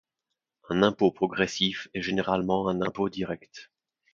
Un 0.69 0.81
impôt 0.81 1.11
progressif 1.11 1.87
est 1.93 2.01
généralement 2.01 2.67
un 2.69 2.81
impôt 2.81 3.07
direct. 3.07 3.69